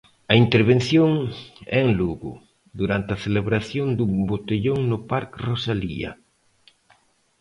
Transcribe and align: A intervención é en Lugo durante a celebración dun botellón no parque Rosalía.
A 0.31 0.33
intervención 0.43 1.11
é 1.77 1.79
en 1.85 1.89
Lugo 1.99 2.31
durante 2.79 3.09
a 3.13 3.21
celebración 3.25 3.87
dun 3.97 4.13
botellón 4.31 4.79
no 4.91 4.97
parque 5.09 5.37
Rosalía. 5.49 6.11